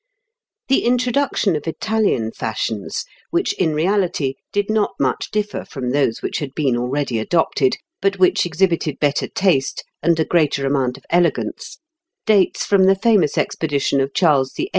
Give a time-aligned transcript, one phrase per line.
[0.67, 6.39] ]The introduction of Italian fashions, which in reality did not much differ from those which
[6.39, 11.77] had been already adopted, but which exhibited better taste and a greater amount of elegance,
[12.25, 14.69] dates from the famous expedition of Charles VIII.